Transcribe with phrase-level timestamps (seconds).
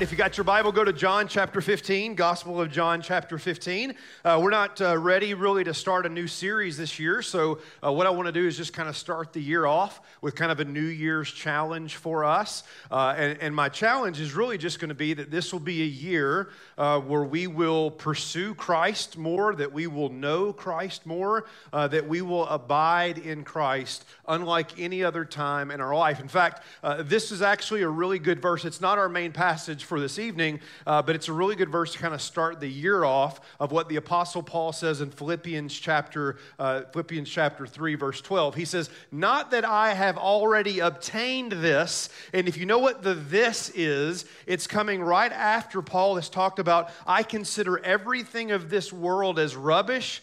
[0.00, 3.94] If you got your Bible, go to John chapter 15, Gospel of John chapter 15.
[4.24, 7.92] Uh, we're not uh, ready really to start a new series this year, so uh,
[7.92, 10.50] what I want to do is just kind of start the year off with kind
[10.50, 12.62] of a New Year's challenge for us.
[12.90, 15.82] Uh, and, and, my challenge is really just going to be that this will be
[15.82, 21.44] a year uh, where we will pursue Christ more, that we will know Christ more,
[21.74, 26.20] uh, that we will abide in Christ unlike any other time in our life.
[26.20, 26.62] In fact,
[27.00, 28.64] this is actually a really good verse.
[28.64, 31.92] It's not our main passage for this evening, uh, but it's a really good verse
[31.92, 35.74] to kind of start the year off of what the Apostle Paul says in Philippians
[35.74, 38.54] chapter, uh, Philippians chapter 3, verse 12.
[38.54, 42.08] He says, Not that I have already obtained this.
[42.32, 46.58] And if you know what the this is, it's coming right after Paul has talked
[46.58, 50.22] about, I consider everything of this world as rubbish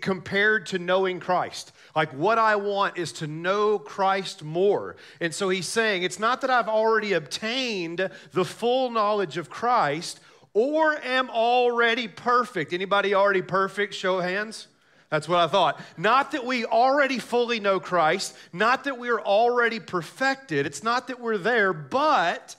[0.00, 1.72] compared to knowing Christ.
[1.94, 4.96] Like, what I want is to know Christ more.
[5.20, 10.20] And so he's saying, it's not that I've already obtained the full knowledge of Christ
[10.54, 12.72] or am already perfect.
[12.72, 13.94] Anybody already perfect?
[13.94, 14.68] Show hands.
[15.10, 15.80] That's what I thought.
[15.98, 20.64] Not that we already fully know Christ, not that we're already perfected.
[20.64, 22.56] It's not that we're there, but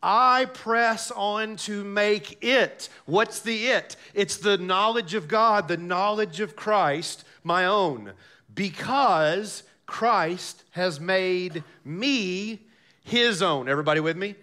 [0.00, 2.88] I press on to make it.
[3.06, 3.96] What's the it?
[4.14, 8.12] It's the knowledge of God, the knowledge of Christ, my own
[8.56, 12.60] because Christ has made me
[13.04, 13.68] his own.
[13.68, 14.34] Everybody with me?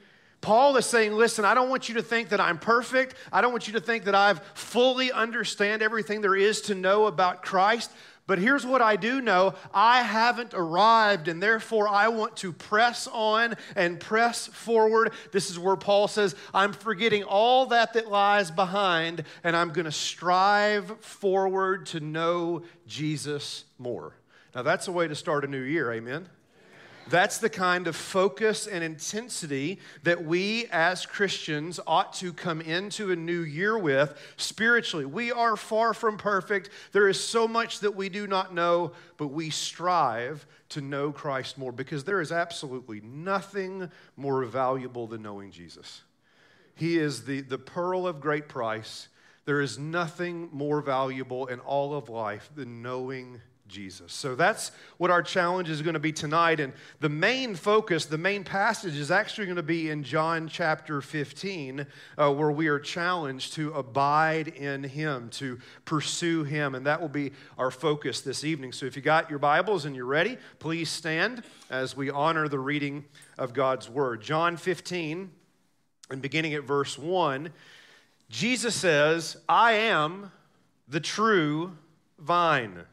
[0.42, 3.16] Paul is saying, listen, I don't want you to think that I'm perfect.
[3.32, 7.06] I don't want you to think that I've fully understand everything there is to know
[7.06, 7.92] about Christ.
[8.26, 13.08] But here's what I do know I haven't arrived, and therefore I want to press
[13.12, 15.14] on and press forward.
[15.32, 19.86] This is where Paul says, I'm forgetting all that that lies behind, and I'm going
[19.86, 24.14] to strive forward to know Jesus more.
[24.56, 26.30] Now, that's a way to start a new year, amen?
[27.10, 33.12] That's the kind of focus and intensity that we as Christians ought to come into
[33.12, 35.06] a new year with spiritually.
[35.06, 36.70] We are far from perfect.
[36.94, 41.58] There is so much that we do not know, but we strive to know Christ
[41.58, 46.04] more because there is absolutely nothing more valuable than knowing Jesus.
[46.76, 49.10] He is the, the pearl of great price.
[49.46, 53.42] There is nothing more valuable in all of life than knowing
[53.74, 54.14] Jesus.
[54.14, 56.60] So that's what our challenge is going to be tonight.
[56.60, 61.02] And the main focus, the main passage is actually going to be in John chapter
[61.02, 66.76] 15, uh, where we are challenged to abide in Him, to pursue Him.
[66.76, 68.74] And that will be our focus this evening.
[68.74, 71.42] So if you got your Bibles and you're ready, please stand
[71.72, 73.06] as we honor the reading
[73.40, 74.22] of God's Word.
[74.22, 75.32] John 15,
[76.12, 77.50] and beginning at verse 1,
[78.30, 80.32] Jesus says, I am
[80.88, 81.76] the true
[82.20, 82.84] vine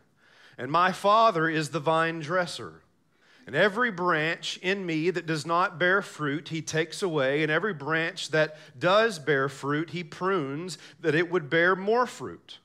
[0.61, 2.83] and my Father is the vine dresser.
[3.47, 7.43] And every branch in me that does not bear fruit, he takes away.
[7.43, 12.59] And every branch that does bear fruit, he prunes that it would bear more fruit.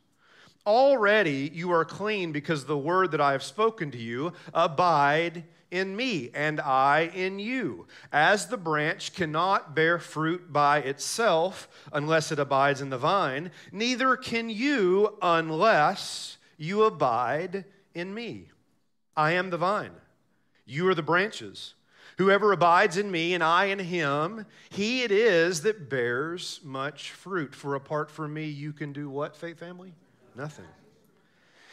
[0.67, 5.95] Already you are clean because the word that I have spoken to you abide in
[5.95, 7.87] me and I in you.
[8.11, 14.17] As the branch cannot bear fruit by itself unless it abides in the vine, neither
[14.17, 17.63] can you unless you abide
[17.95, 18.49] in me.
[19.17, 19.93] I am the vine,
[20.65, 21.73] you are the branches.
[22.17, 27.53] Whoever abides in me and I in him, he it is that bears much fruit.
[27.53, 29.93] For apart from me, you can do what, faith family?
[30.33, 30.65] Nothing.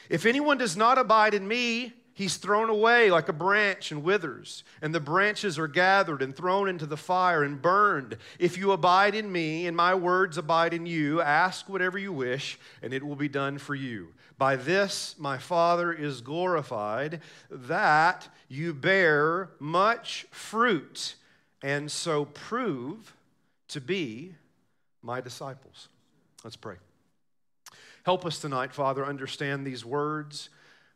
[0.08, 4.64] If anyone does not abide in me, He's thrown away like a branch and withers,
[4.82, 8.18] and the branches are gathered and thrown into the fire and burned.
[8.38, 12.58] If you abide in me and my words abide in you, ask whatever you wish,
[12.82, 14.08] and it will be done for you.
[14.36, 17.20] By this my Father is glorified,
[17.50, 21.14] that you bear much fruit,
[21.62, 23.16] and so prove
[23.68, 24.34] to be
[25.02, 25.88] my disciples.
[26.44, 26.76] Let's pray.
[28.04, 30.50] Help us tonight, Father, understand these words.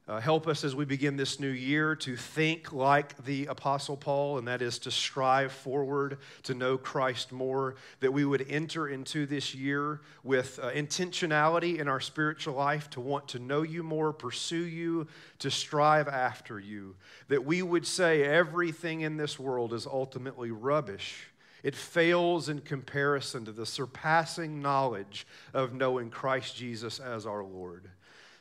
[0.08, 4.38] Uh, help us as we begin this new year to think like the Apostle Paul,
[4.38, 9.26] and that is to strive forward to know Christ more, that we would enter into
[9.26, 14.12] this year with uh, intentionality in our spiritual life to want to know you more,
[14.12, 15.08] pursue you,
[15.40, 16.94] to strive after you,
[17.26, 21.30] that we would say everything in this world is ultimately rubbish.
[21.64, 27.90] It fails in comparison to the surpassing knowledge of knowing Christ Jesus as our Lord.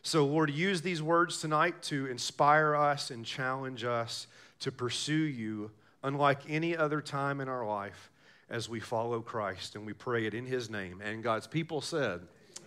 [0.06, 4.28] So, Lord, use these words tonight to inspire us and challenge us
[4.60, 5.72] to pursue you
[6.04, 8.12] unlike any other time in our life
[8.48, 9.74] as we follow Christ.
[9.74, 11.02] And we pray it in his name.
[11.04, 12.22] And God's people said,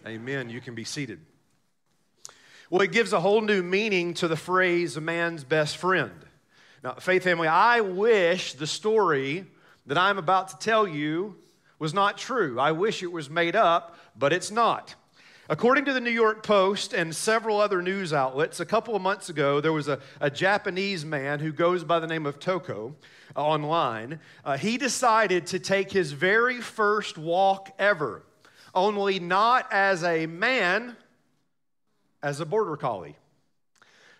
[0.04, 0.50] Amen.
[0.50, 1.20] You can be seated.
[2.70, 6.10] Well, it gives a whole new meaning to the phrase a man's best friend.
[6.82, 9.46] Now, faith family, I wish the story
[9.86, 11.36] that I'm about to tell you
[11.78, 12.58] was not true.
[12.58, 14.96] I wish it was made up, but it's not.
[15.50, 19.30] According to the New York Post and several other news outlets, a couple of months
[19.30, 22.92] ago, there was a, a Japanese man who goes by the name of Toco
[23.34, 24.20] uh, online.
[24.44, 28.24] Uh, he decided to take his very first walk ever,
[28.74, 30.98] only not as a man,
[32.22, 33.16] as a border collie.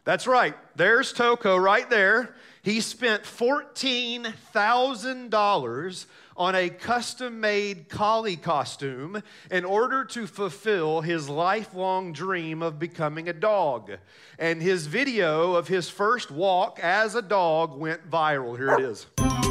[0.05, 2.35] That's right, there's Toco right there.
[2.63, 6.07] He spent $14,000
[6.39, 9.21] on a custom made collie costume
[9.51, 13.91] in order to fulfill his lifelong dream of becoming a dog.
[14.39, 18.57] And his video of his first walk as a dog went viral.
[18.57, 19.48] Here it is.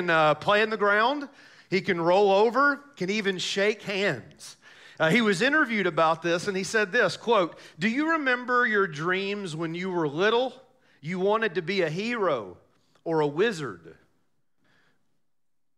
[0.00, 1.28] Can uh, play in the ground,
[1.68, 4.56] he can roll over, can even shake hands.
[4.98, 8.86] Uh, he was interviewed about this and he said this quote do you remember your
[8.86, 10.52] dreams when you were little?
[11.00, 12.58] You wanted to be a hero
[13.04, 13.96] or a wizard.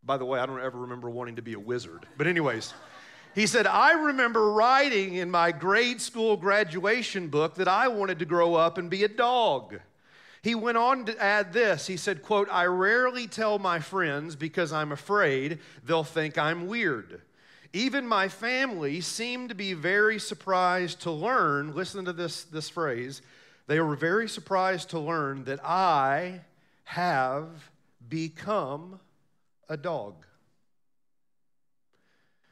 [0.03, 2.05] By the way i don't ever remember wanting to be a wizard.
[2.17, 2.73] But anyways
[3.35, 8.25] he said i remember writing in my grade school graduation book that i wanted to
[8.25, 9.79] grow up and be a dog
[10.43, 11.87] he went on to add this.
[11.87, 17.21] He said, quote, I rarely tell my friends because I'm afraid they'll think I'm weird.
[17.71, 23.21] Even my family seemed to be very surprised to learn, listen to this, this phrase,
[23.67, 26.41] they were very surprised to learn that I
[26.83, 27.47] have
[28.09, 28.99] become
[29.69, 30.25] a dog.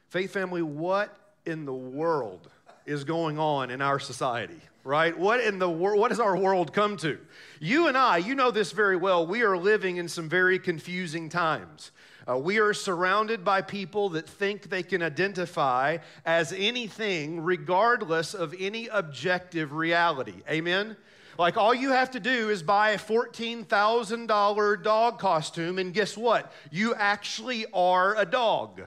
[0.08, 1.14] Faith family, what
[1.44, 2.48] in the world
[2.86, 4.60] is going on in our society?
[4.84, 5.16] Right?
[5.16, 7.18] What in the world, what has our world come to?
[7.60, 11.28] You and I, you know this very well, we are living in some very confusing
[11.28, 11.92] times.
[12.28, 18.54] Uh, we are surrounded by people that think they can identify as anything regardless of
[18.58, 20.42] any objective reality.
[20.48, 20.96] Amen?
[21.38, 26.52] Like, all you have to do is buy a $14,000 dog costume, and guess what?
[26.70, 28.82] You actually are a dog.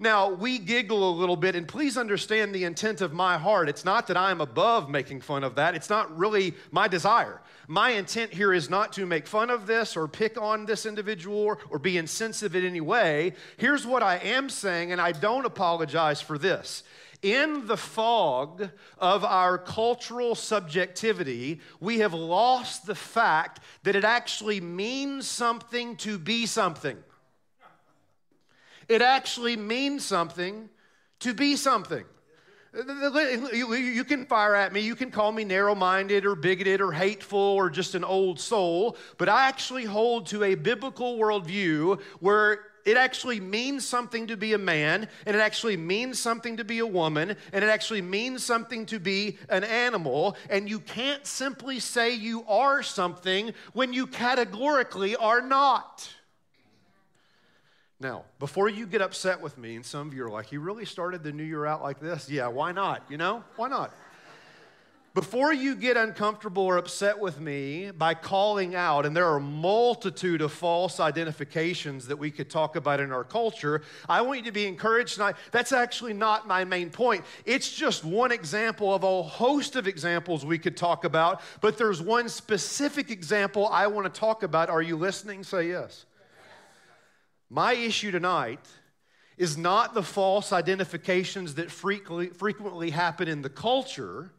[0.00, 3.68] Now, we giggle a little bit, and please understand the intent of my heart.
[3.68, 7.42] It's not that I'm above making fun of that, it's not really my desire.
[7.66, 11.58] My intent here is not to make fun of this or pick on this individual
[11.68, 13.34] or, be insensitive in any way.
[13.56, 16.82] Here's what I am saying, and I don't apologize for this.
[17.22, 18.68] In the fog
[18.98, 26.18] of our cultural subjectivity, we have lost the fact that it actually means something to
[26.18, 26.96] be something.
[28.88, 30.70] It actually means something
[31.20, 32.04] to be something.
[32.74, 37.38] You can fire at me, you can call me narrow minded or bigoted or hateful
[37.38, 42.96] or just an old soul, but I actually hold to a biblical worldview where it
[42.96, 46.86] actually means something to be a man, and it actually means something to be a
[46.86, 50.36] woman, and it actually means something to be an animal.
[50.48, 56.08] And you can't simply say you are something when you categorically are not.
[58.00, 60.84] Now, before you get upset with me, and some of you are like, he really
[60.84, 62.30] started the new year out like this?
[62.30, 63.02] Yeah, why not?
[63.08, 63.92] You know, why not?
[65.14, 69.40] Before you get uncomfortable or upset with me by calling out, and there are a
[69.40, 74.44] multitude of false identifications that we could talk about in our culture, I want you
[74.44, 75.34] to be encouraged tonight.
[75.50, 77.24] That's actually not my main point.
[77.44, 82.00] It's just one example of a host of examples we could talk about, but there's
[82.00, 84.70] one specific example I want to talk about.
[84.70, 85.42] Are you listening?
[85.42, 86.04] Say yes.
[87.50, 88.64] My issue tonight
[89.38, 94.30] is not the false identifications that frequently, happen in the culture.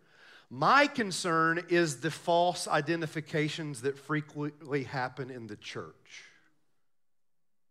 [0.49, 6.25] My concern is the false identifications that frequently happen in the church.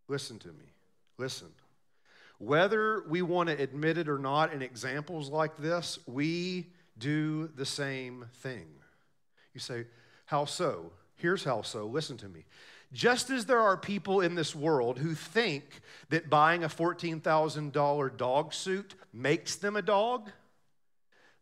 [0.09, 0.73] Listen to me.
[1.19, 1.49] Listen.
[2.39, 7.67] Whether we want to admit it or not, in examples like this, we do the
[7.67, 8.67] same thing.
[9.55, 9.87] You say,
[10.27, 10.93] How so?
[11.17, 11.87] Here's how so.
[11.87, 12.45] Listen to me.
[12.93, 15.65] Just as there are people in this world who think
[16.09, 20.31] that buying a $14,000 dog suit makes them a dog,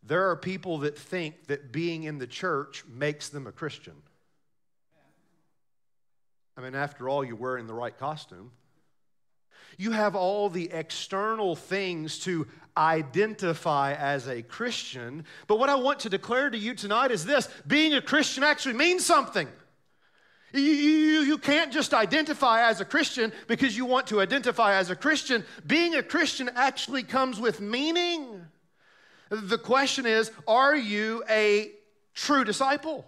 [0.02, 3.94] there are people that think that being in the church makes them a Christian.
[6.56, 8.50] I mean, after all, you're wearing the right costume.
[9.78, 15.24] You have all the external things to identify as a Christian.
[15.46, 18.74] But what I want to declare to you tonight is this being a Christian actually
[18.74, 19.48] means something.
[20.56, 24.90] You, you, you can't just identify as a Christian because you want to identify as
[24.90, 25.44] a Christian.
[25.66, 28.42] Being a Christian actually comes with meaning.
[29.28, 31.72] The question is are you a
[32.14, 33.04] true disciple?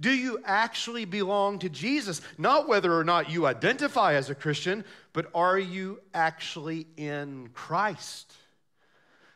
[0.00, 2.22] Do you actually belong to Jesus?
[2.38, 8.32] Not whether or not you identify as a Christian, but are you actually in Christ?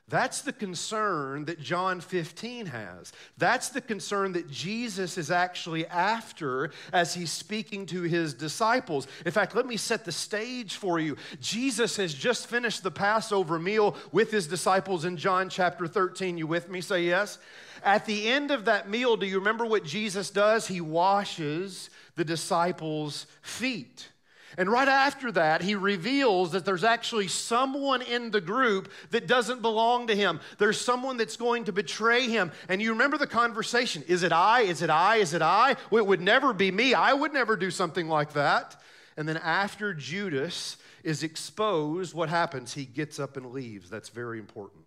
[0.08, 3.12] That's the concern that John 15 has.
[3.38, 9.08] That's the concern that Jesus is actually after as he's speaking to his disciples.
[9.24, 11.16] In fact, let me set the stage for you.
[11.40, 16.38] Jesus has just finished the Passover meal with his disciples in John chapter 13.
[16.38, 16.80] You with me?
[16.80, 17.38] Say yes.
[17.82, 20.68] At the end of that meal, do you remember what Jesus does?
[20.68, 24.08] He washes the disciples' feet.
[24.56, 29.60] And right after that, he reveals that there's actually someone in the group that doesn't
[29.60, 30.40] belong to him.
[30.58, 32.52] There's someone that's going to betray him.
[32.68, 34.62] And you remember the conversation Is it I?
[34.62, 35.16] Is it I?
[35.16, 35.76] Is it I?
[35.90, 36.94] Well, it would never be me.
[36.94, 38.80] I would never do something like that.
[39.16, 42.74] And then after Judas is exposed, what happens?
[42.74, 43.90] He gets up and leaves.
[43.90, 44.84] That's very important.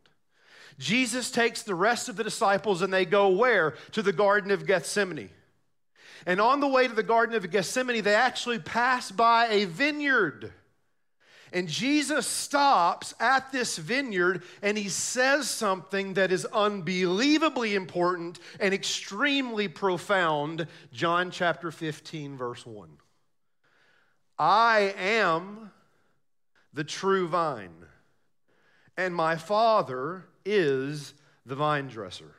[0.78, 3.72] Jesus takes the rest of the disciples and they go where?
[3.92, 5.30] To the Garden of Gethsemane.
[6.26, 10.54] And on the way to the Garden of Gethsemane, they actually pass by a vineyard.
[11.52, 18.74] And Jesus stops at this vineyard and he says something that is unbelievably important and
[18.74, 20.68] extremely profound.
[20.94, 22.90] John chapter 15, verse 1.
[24.38, 25.72] I am
[26.74, 27.86] the true vine,
[28.96, 31.14] and my Father is
[31.46, 32.36] the vine dresser.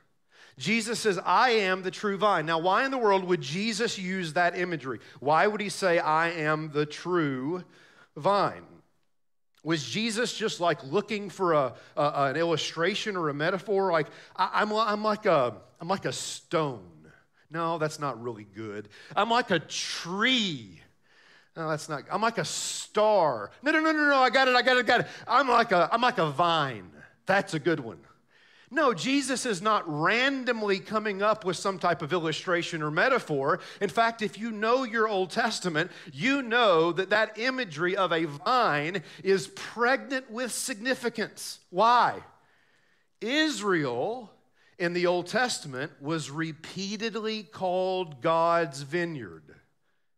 [0.61, 2.45] Jesus says, I am the true vine.
[2.45, 5.00] Now, why in the world would Jesus use that imagery?
[5.19, 7.64] Why would he say, I am the true
[8.14, 8.67] vine?
[9.64, 13.90] Was Jesus just like looking for a, a an illustration or a metaphor?
[13.90, 17.11] Like, I, I'm, I'm, like a, I'm like a stone.
[17.50, 18.90] No, that's not really good.
[19.17, 20.83] I'm like a tree.
[21.57, 22.02] No, that's not.
[22.11, 23.50] I'm like a star.
[23.62, 24.17] No, no, no, no, no.
[24.17, 24.55] I got it.
[24.55, 24.81] I got it.
[24.81, 25.07] I got it.
[25.26, 26.90] I'm like a, I'm like a vine.
[27.25, 27.99] That's a good one.
[28.73, 33.59] No, Jesus is not randomly coming up with some type of illustration or metaphor.
[33.81, 38.27] In fact, if you know your Old Testament, you know that that imagery of a
[38.27, 41.59] vine is pregnant with significance.
[41.71, 42.23] Why?
[43.21, 44.31] Israel
[44.79, 49.43] in the Old Testament was repeatedly called God's vineyard.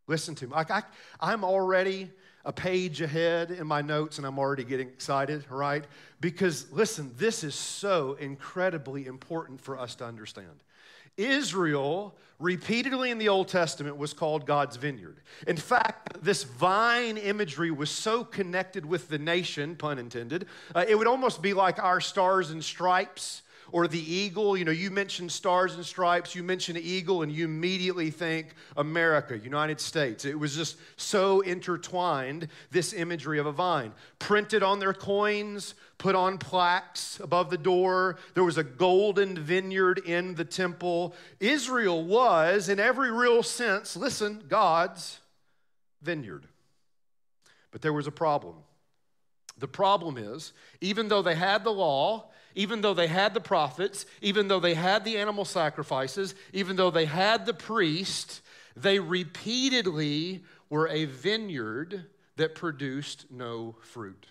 [0.05, 0.53] Listen to me.
[0.53, 0.83] Like I,
[1.19, 2.11] I'm already
[2.45, 5.85] a page ahead in my notes and I'm already getting excited, right?
[6.19, 10.63] Because listen, this is so incredibly important for us to understand.
[11.15, 15.17] Israel, repeatedly in the Old Testament, was called God's vineyard.
[15.47, 20.95] In fact, this vine imagery was so connected with the nation, pun intended, uh, it
[20.95, 24.55] would almost be like our stars and stripes or the eagle.
[24.55, 29.37] You know, you mention stars and stripes, you mention eagle, and you immediately think America,
[29.37, 30.25] United States.
[30.25, 33.91] It was just so intertwined, this imagery of a vine.
[34.19, 38.17] Printed on their coins, put on plaques above the door.
[38.35, 41.15] There was a golden vineyard in the temple.
[41.39, 45.19] Israel was, in every real sense, listen, God's
[46.03, 46.45] vineyard.
[47.71, 48.57] But there was a problem.
[49.57, 54.05] The problem is, even though they had the law, even though they had the prophets,
[54.21, 58.41] even though they had the animal sacrifices, even though they had the priest,
[58.75, 62.05] they repeatedly were a vineyard
[62.37, 64.27] that produced no fruit.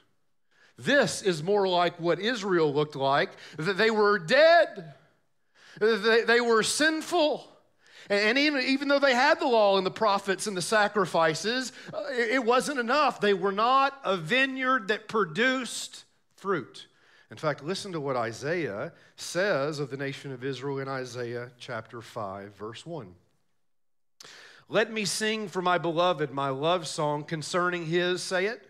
[0.78, 4.94] This is more like what Israel looked like that they were dead,
[5.80, 7.48] they, they were sinful.
[8.10, 12.02] And even, even though they had the law and the prophets and the sacrifices, uh,
[12.10, 13.20] it wasn't enough.
[13.20, 16.88] They were not a vineyard that produced fruit.
[17.32, 22.02] In fact, listen to what Isaiah says of the nation of Israel in Isaiah chapter
[22.02, 23.14] 5, verse 1.
[24.68, 28.68] Let me sing for my beloved my love song concerning his, say it,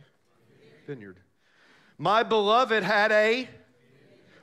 [0.86, 1.18] vineyard.
[1.98, 3.48] My beloved had a,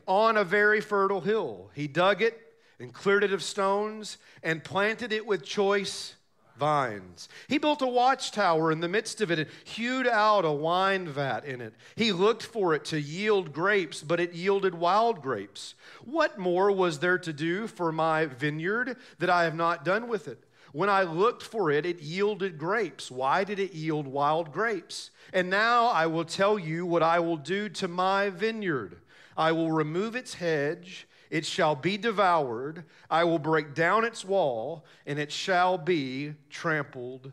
[0.05, 1.71] on a very fertile hill.
[1.73, 2.37] He dug it
[2.77, 6.15] and cleared it of stones and planted it with choice
[6.59, 7.29] vines.
[7.47, 11.45] He built a watchtower in the midst of it and hewed out a wine vat
[11.45, 11.73] in it.
[11.95, 15.73] He looked for it to yield grapes, but it yielded wild grapes.
[16.03, 20.27] What more was there to do for my vineyard that I have not done with
[20.27, 20.43] it?
[20.71, 23.09] When I looked for it, it yielded grapes.
[23.09, 25.09] Why did it yield wild grapes?
[25.33, 28.97] And now I will tell you what I will do to my vineyard.
[29.35, 32.85] I will remove its hedge it shall be devoured.
[33.09, 37.31] I will break down its wall, and it shall be trampled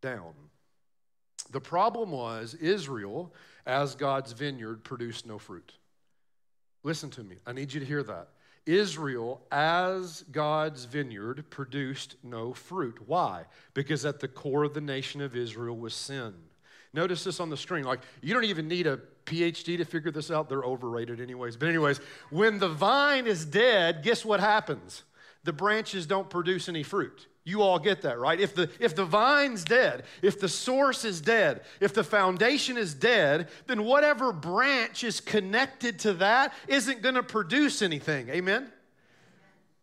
[0.00, 0.34] down.
[1.50, 3.32] The problem was Israel,
[3.66, 5.72] as God's vineyard, produced no fruit.
[6.82, 7.36] Listen to me.
[7.46, 8.28] I need you to hear that.
[8.66, 12.98] Israel, as God's vineyard, produced no fruit.
[13.06, 13.44] Why?
[13.72, 16.34] Because at the core of the nation of Israel was sin.
[16.92, 17.84] Notice this on the screen.
[17.84, 20.48] Like, you don't even need a PhD to figure this out.
[20.48, 21.56] They're overrated, anyways.
[21.56, 21.98] But, anyways,
[22.30, 25.02] when the vine is dead, guess what happens?
[25.48, 27.26] the branches don't produce any fruit.
[27.44, 28.38] You all get that, right?
[28.38, 32.92] If the, if the vine's dead, if the source is dead, if the foundation is
[32.92, 38.28] dead, then whatever branch is connected to that isn't going to produce anything.
[38.28, 38.70] Amen?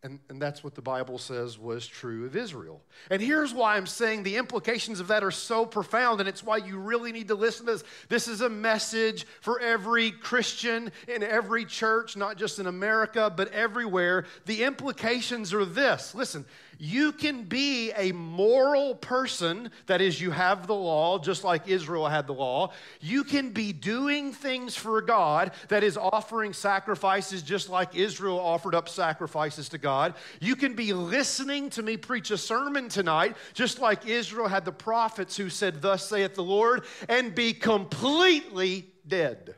[0.05, 2.79] And, and that's what the Bible says was true of Israel.
[3.09, 6.57] And here's why I'm saying the implications of that are so profound, and it's why
[6.57, 7.83] you really need to listen to this.
[8.07, 13.51] This is a message for every Christian in every church, not just in America, but
[13.51, 14.25] everywhere.
[14.45, 16.45] The implications are this listen,
[16.79, 22.07] you can be a moral person, that is, you have the law, just like Israel
[22.07, 22.71] had the law.
[23.01, 28.75] You can be doing things for God, that is, offering sacrifices, just like Israel offered
[28.75, 30.15] up sacrifices to God.
[30.39, 34.71] You can be listening to me preach a sermon tonight, just like Israel had the
[34.71, 39.55] prophets who said, Thus saith the Lord, and be completely dead.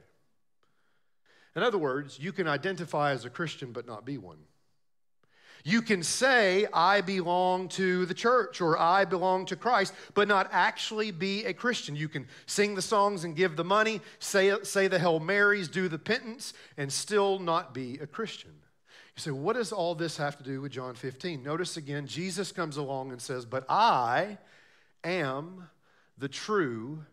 [1.55, 4.37] In other words, you can identify as a Christian but not be one.
[5.67, 10.47] You can say, I belong to the church or I belong to Christ, but not
[10.53, 11.93] actually be a Christian.
[11.93, 15.89] You can sing the songs and give the money, say, say the Hail Marys, do
[15.89, 18.51] the penance, and still not be a Christian.
[19.17, 21.43] You say, what does all this have to do with John 15?
[21.43, 24.37] Notice again, Jesus comes along and says, But I
[25.03, 25.67] am
[26.17, 27.03] the true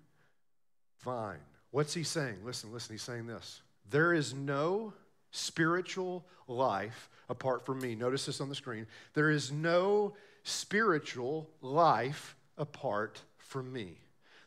[1.00, 1.40] vine.
[1.72, 2.36] What's he saying?
[2.44, 3.62] Listen, listen, he's saying this.
[3.90, 4.92] There is no
[5.34, 7.94] spiritual life apart from me.
[7.94, 8.86] Notice this on the screen.
[9.14, 10.14] There is no
[10.44, 13.98] spiritual life apart from me.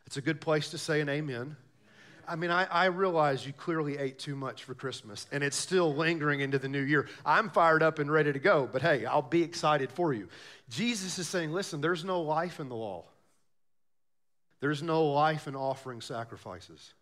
[0.05, 1.57] It's a good place to say an amen.
[2.29, 5.95] I mean, I, I, realize you clearly ate too much for Christmas and it's still
[5.95, 7.07] lingering into the new year.
[7.25, 10.27] I'm fired up and ready to go, but hey, I'll be excited for you.
[10.69, 13.05] Jesus is saying, listen, there's no life in the law,
[14.59, 16.93] there's no life in offering sacrifices,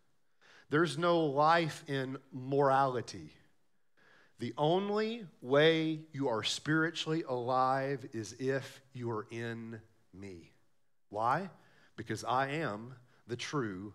[0.70, 3.32] there's no life in morality.
[4.38, 9.80] The only way you are spiritually alive is if you are in
[10.12, 10.52] me.
[11.08, 11.48] Why?
[11.96, 12.94] Because I am
[13.26, 13.94] the true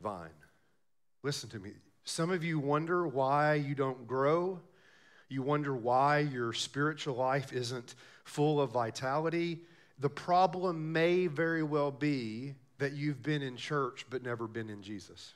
[0.00, 0.30] vine.
[1.22, 1.72] Listen to me.
[2.04, 4.60] Some of you wonder why you don't grow.
[5.28, 9.58] You wonder why your spiritual life isn't full of vitality.
[9.98, 14.82] The problem may very well be that you've been in church but never been in
[14.82, 15.32] Jesus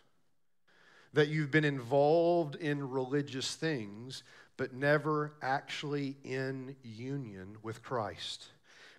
[1.13, 4.23] that you've been involved in religious things,
[4.57, 8.47] but never actually in union with Christ.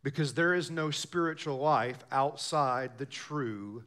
[0.04, 3.84] Because there is no spiritual life outside the true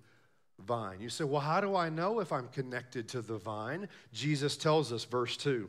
[0.61, 1.01] vine.
[1.01, 3.89] You say, well, how do I know if I'm connected to the vine?
[4.13, 5.69] Jesus tells us, verse 2.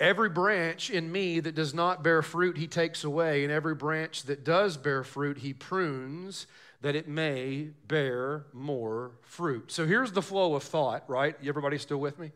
[0.00, 4.24] Every branch in me that does not bear fruit, he takes away, and every branch
[4.24, 6.46] that does bear fruit, he prunes
[6.82, 9.72] that it may bear more fruit.
[9.72, 11.36] So here's the flow of thought, right?
[11.44, 12.32] Everybody still with me?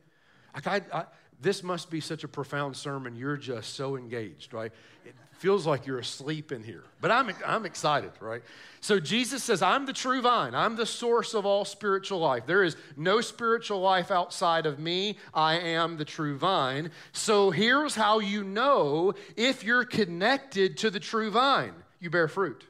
[0.55, 1.05] I, I,
[1.41, 3.17] this must be such a profound sermon.
[3.17, 4.73] You're just so engaged, right?
[5.05, 8.43] It feels like you're asleep in here, but I'm, I'm excited, right?
[8.81, 10.55] So Jesus says, I'm the true vine.
[10.55, 12.47] I'm the source of all spiritual life.
[12.47, 15.19] There is no spiritual life outside of me.
[15.35, 16.91] I am the true vine.
[17.13, 22.65] So here's how you know if you're connected to the true vine you bear fruit.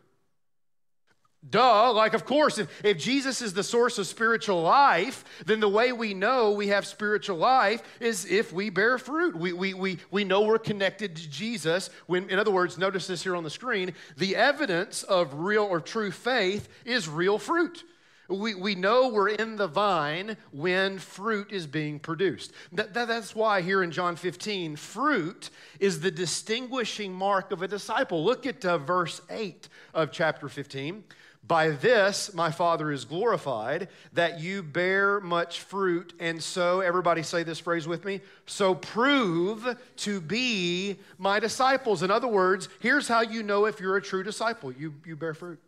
[1.48, 5.68] Duh, like, of course, if, if Jesus is the source of spiritual life, then the
[5.68, 9.36] way we know we have spiritual life is if we bear fruit.
[9.36, 11.90] We, we, we, we know we're connected to Jesus.
[12.06, 15.80] When, in other words, notice this here on the screen the evidence of real or
[15.80, 17.84] true faith is real fruit.
[18.28, 22.52] We, we know we're in the vine when fruit is being produced.
[22.72, 27.68] That, that, that's why here in John 15, fruit is the distinguishing mark of a
[27.68, 28.24] disciple.
[28.24, 31.04] Look at uh, verse 8 of chapter 15.
[31.46, 37.42] By this my Father is glorified, that you bear much fruit, and so, everybody say
[37.42, 42.02] this phrase with me, so prove to be my disciples.
[42.02, 45.34] In other words, here's how you know if you're a true disciple you, you bear
[45.34, 45.60] fruit.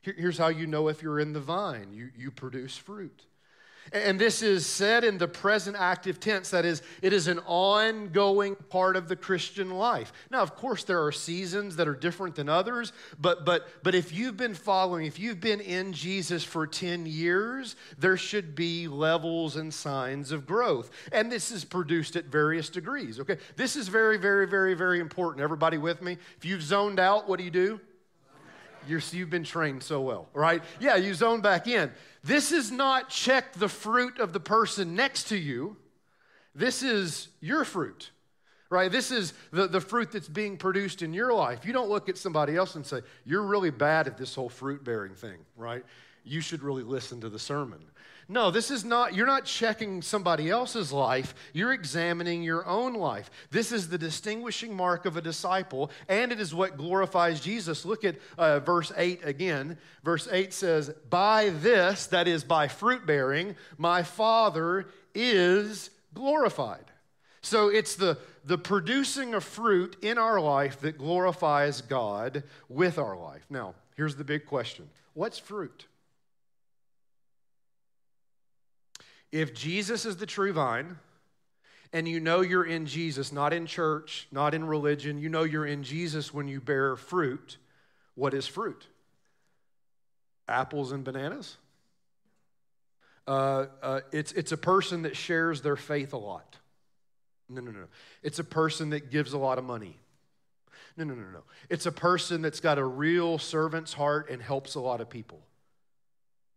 [0.00, 3.26] Here's how you know if you're in the vine you, you produce fruit.
[3.92, 6.50] And this is said in the present active tense.
[6.50, 10.12] That is, it is an ongoing part of the Christian life.
[10.30, 14.12] Now, of course, there are seasons that are different than others, but, but, but if
[14.12, 19.56] you've been following, if you've been in Jesus for 10 years, there should be levels
[19.56, 20.90] and signs of growth.
[21.10, 23.38] And this is produced at various degrees, okay?
[23.56, 25.42] This is very, very, very, very important.
[25.42, 26.18] Everybody with me?
[26.38, 27.80] If you've zoned out, what do you do?
[28.86, 30.62] You're, you've been trained so well, right?
[30.80, 31.90] Yeah, you zone back in.
[32.24, 35.76] This is not check the fruit of the person next to you.
[36.54, 38.10] This is your fruit,
[38.70, 38.92] right?
[38.92, 41.64] This is the, the fruit that's being produced in your life.
[41.64, 44.84] You don't look at somebody else and say, You're really bad at this whole fruit
[44.84, 45.84] bearing thing, right?
[46.24, 47.80] You should really listen to the sermon.
[48.28, 53.30] No, this is not, you're not checking somebody else's life, you're examining your own life.
[53.50, 57.84] This is the distinguishing mark of a disciple, and it is what glorifies Jesus.
[57.84, 59.76] Look at uh, verse 8 again.
[60.04, 66.84] Verse 8 says, By this, that is by fruit bearing, my Father is glorified.
[67.42, 73.16] So it's the, the producing of fruit in our life that glorifies God with our
[73.16, 73.44] life.
[73.50, 75.86] Now, here's the big question What's fruit?
[79.32, 80.98] If Jesus is the true vine,
[81.92, 85.66] and you know you're in Jesus, not in church, not in religion, you know you're
[85.66, 87.58] in Jesus when you bear fruit,
[88.14, 88.86] what is fruit?
[90.48, 91.56] Apples and bananas?
[93.26, 96.56] Uh, uh, it's, it's a person that shares their faith a lot.
[97.48, 97.84] No, no, no.
[98.22, 99.98] It's a person that gives a lot of money.
[100.96, 101.42] No, no, no, no.
[101.70, 105.40] It's a person that's got a real servant's heart and helps a lot of people.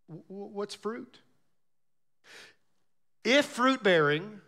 [0.10, 1.20] W- what's fruit?
[3.26, 4.40] If fruit bearing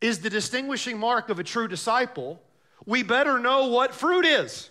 [0.00, 2.40] is the distinguishing mark of a true disciple,
[2.86, 4.70] we better know what fruit is.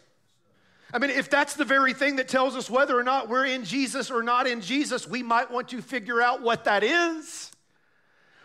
[0.94, 3.64] I mean, if that's the very thing that tells us whether or not we're in
[3.64, 7.52] Jesus or not in Jesus, we might want to figure out what that is.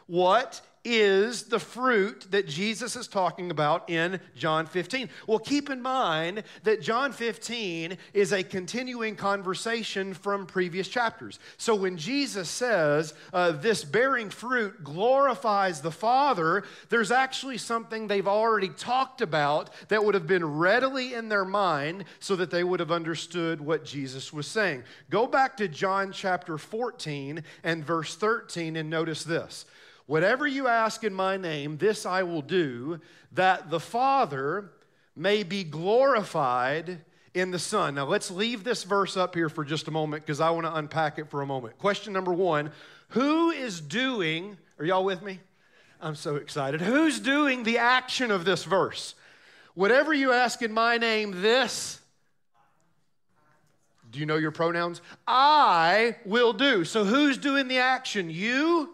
[0.06, 5.08] What is the fruit that Jesus is talking about in John 15?
[5.26, 11.38] Well, keep in mind that John 15 is a continuing conversation from previous chapters.
[11.56, 18.28] So when Jesus says uh, this bearing fruit glorifies the Father, there's actually something they've
[18.28, 22.80] already talked about that would have been readily in their mind so that they would
[22.80, 24.82] have understood what Jesus was saying.
[25.08, 29.64] Go back to John chapter 14 and verse 13 and notice this.
[30.06, 33.00] Whatever you ask in my name, this I will do,
[33.32, 34.70] that the Father
[35.16, 37.00] may be glorified
[37.32, 37.94] in the Son.
[37.94, 40.74] Now, let's leave this verse up here for just a moment because I want to
[40.74, 41.78] unpack it for a moment.
[41.78, 42.70] Question number one
[43.08, 45.40] Who is doing, are y'all with me?
[46.00, 46.82] I'm so excited.
[46.82, 49.14] Who's doing the action of this verse?
[49.74, 51.98] Whatever you ask in my name, this,
[54.10, 55.00] do you know your pronouns?
[55.26, 56.84] I will do.
[56.84, 58.30] So, who's doing the action?
[58.30, 58.93] You?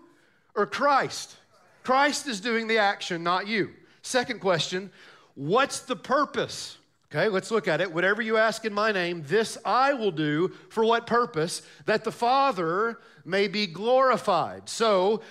[0.54, 1.36] Or Christ?
[1.82, 3.70] Christ is doing the action, not you.
[4.02, 4.90] Second question
[5.34, 6.76] What's the purpose?
[7.10, 7.92] Okay, let's look at it.
[7.92, 10.52] Whatever you ask in my name, this I will do.
[10.68, 11.62] For what purpose?
[11.86, 14.68] That the Father may be glorified.
[14.68, 15.22] So,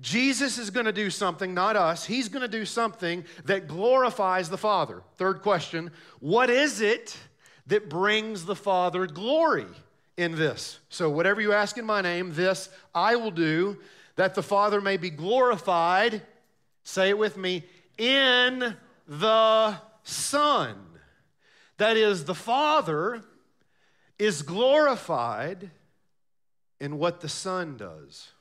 [0.00, 2.04] Jesus is going to do something, not us.
[2.04, 5.02] He's going to do something that glorifies the Father.
[5.16, 7.16] Third question What is it
[7.66, 9.66] that brings the Father glory
[10.16, 10.78] in this?
[10.88, 13.78] So, whatever you ask in my name, this I will do
[14.16, 16.22] that the Father may be glorified,
[16.82, 17.64] say it with me,
[17.98, 18.76] in
[19.06, 20.76] the Son.
[21.78, 23.22] That is, the Father
[24.18, 25.70] is glorified
[26.80, 28.32] in what the Son does.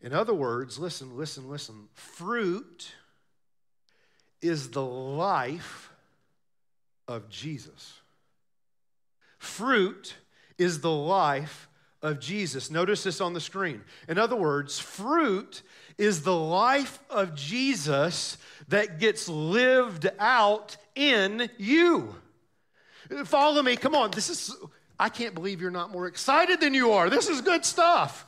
[0.00, 1.88] In other words, listen, listen, listen.
[1.94, 2.92] Fruit
[4.40, 5.92] is the life
[7.06, 8.00] of Jesus.
[9.38, 10.16] Fruit
[10.58, 11.68] is the life
[12.02, 12.70] of Jesus.
[12.70, 13.82] Notice this on the screen.
[14.08, 15.62] In other words, fruit
[15.98, 18.36] is the life of Jesus
[18.68, 22.14] that gets lived out in you.
[23.24, 23.76] Follow me.
[23.76, 24.10] Come on.
[24.10, 24.54] This is,
[24.98, 27.08] I can't believe you're not more excited than you are.
[27.08, 28.26] This is good stuff.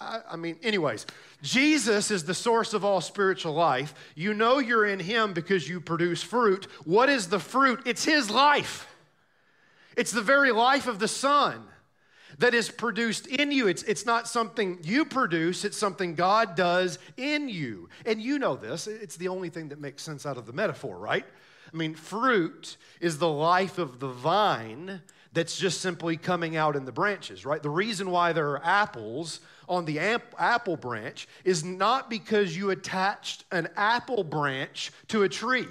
[0.00, 1.06] I, I mean, anyways,
[1.40, 3.94] Jesus is the source of all spiritual life.
[4.14, 6.66] You know you're in Him because you produce fruit.
[6.84, 7.80] What is the fruit?
[7.86, 8.88] It's His life,
[9.96, 11.64] it's the very life of the Son
[12.38, 13.68] that is produced in you.
[13.68, 17.88] It's, it's not something you produce, it's something God does in you.
[18.06, 20.98] And you know this, it's the only thing that makes sense out of the metaphor,
[20.98, 21.24] right?
[21.72, 26.84] I mean, fruit is the life of the vine that's just simply coming out in
[26.84, 27.60] the branches, right?
[27.60, 33.44] The reason why there are apples on the apple branch is not because you attached
[33.50, 35.66] an apple branch to a tree.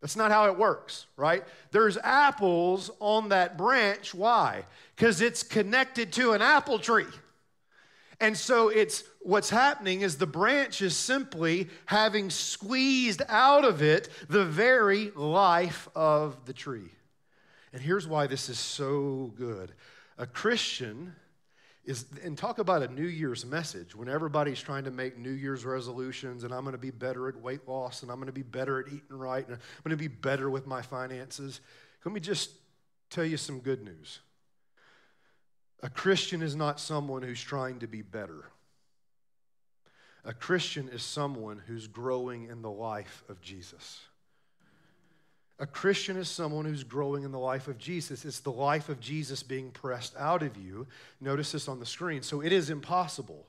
[0.00, 1.44] That's not how it works, right?
[1.72, 4.14] There's apples on that branch.
[4.14, 4.64] Why?
[4.94, 7.06] Because it's connected to an apple tree.
[8.20, 14.08] And so it's what's happening is the branch is simply having squeezed out of it
[14.28, 16.90] the very life of the tree.
[17.72, 19.72] And here's why this is so good.
[20.16, 21.14] A Christian
[21.88, 25.64] is, and talk about a New Year's message when everybody's trying to make New Year's
[25.64, 28.42] resolutions and I'm going to be better at weight loss and I'm going to be
[28.42, 31.60] better at eating right and I'm going to be better with my finances.
[32.04, 32.50] Let me just
[33.08, 34.20] tell you some good news.
[35.82, 38.44] A Christian is not someone who's trying to be better.
[40.26, 43.98] A Christian is someone who's growing in the life of Jesus.
[45.60, 48.24] A Christian is someone who's growing in the life of Jesus.
[48.24, 50.86] It's the life of Jesus being pressed out of you.
[51.20, 52.22] Notice this on the screen.
[52.22, 53.44] So it is impossible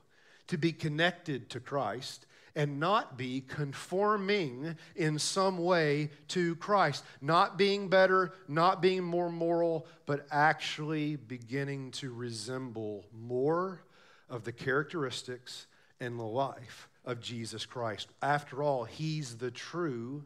[0.48, 7.04] to be connected to Christ and not be conforming in some way to Christ.
[7.20, 13.82] Not being better, not being more moral, but actually beginning to resemble more
[14.28, 15.68] of the characteristics
[16.00, 18.08] and the life of Jesus Christ.
[18.20, 20.24] After all, He's the true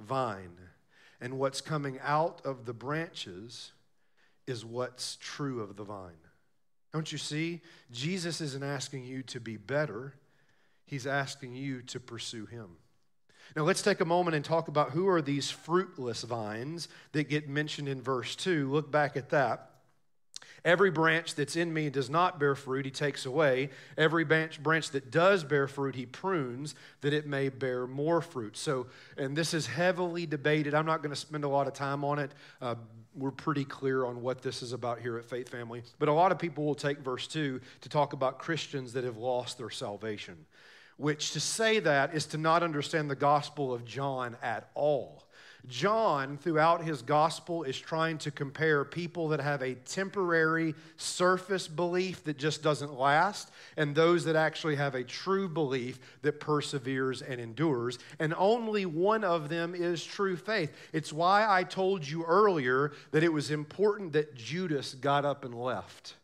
[0.00, 0.56] vine.
[1.22, 3.70] And what's coming out of the branches
[4.48, 6.18] is what's true of the vine.
[6.92, 7.60] Don't you see?
[7.92, 10.14] Jesus isn't asking you to be better,
[10.84, 12.76] He's asking you to pursue Him.
[13.54, 17.48] Now, let's take a moment and talk about who are these fruitless vines that get
[17.48, 18.70] mentioned in verse 2.
[18.70, 19.70] Look back at that.
[20.64, 23.70] Every branch that's in me does not bear fruit, he takes away.
[23.98, 28.56] Every branch, branch that does bear fruit, he prunes that it may bear more fruit.
[28.56, 30.72] So, and this is heavily debated.
[30.72, 32.30] I'm not going to spend a lot of time on it.
[32.60, 32.76] Uh,
[33.14, 35.82] we're pretty clear on what this is about here at Faith Family.
[35.98, 39.16] But a lot of people will take verse 2 to talk about Christians that have
[39.16, 40.46] lost their salvation,
[40.96, 45.24] which to say that is to not understand the gospel of John at all.
[45.68, 52.24] John, throughout his gospel, is trying to compare people that have a temporary surface belief
[52.24, 57.40] that just doesn't last and those that actually have a true belief that perseveres and
[57.40, 57.98] endures.
[58.18, 60.72] And only one of them is true faith.
[60.92, 65.54] It's why I told you earlier that it was important that Judas got up and
[65.54, 66.14] left.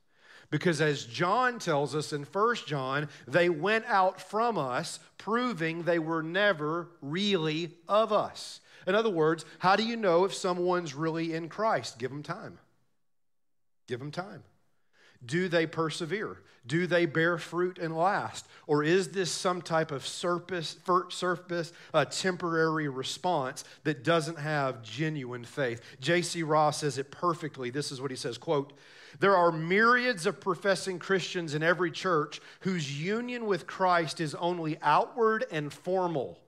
[0.50, 5.98] Because as John tells us in 1 John, they went out from us, proving they
[5.98, 8.60] were never really of us.
[8.86, 11.98] In other words, how do you know if someone's really in Christ?
[11.98, 12.58] Give them time.
[13.86, 14.42] Give them time.
[15.24, 16.38] Do they persevere?
[16.66, 18.46] Do they bear fruit and last?
[18.66, 20.76] Or is this some type of surface,
[21.08, 25.80] surface a temporary response that doesn't have genuine faith?
[26.00, 26.42] J.C.
[26.42, 27.70] Ryle says it perfectly.
[27.70, 28.74] This is what he says, quote,
[29.20, 34.78] there are myriads of professing Christians in every church whose union with Christ is only
[34.82, 36.38] outward and formal